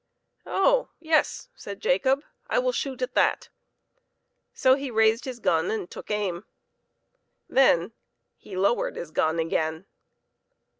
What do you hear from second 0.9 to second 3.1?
yes," said Jacob," I will shoot